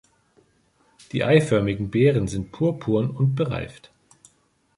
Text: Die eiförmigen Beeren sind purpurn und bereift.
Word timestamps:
Die 1.11 1.23
eiförmigen 1.23 1.91
Beeren 1.91 2.27
sind 2.27 2.51
purpurn 2.51 3.11
und 3.11 3.35
bereift. 3.35 3.91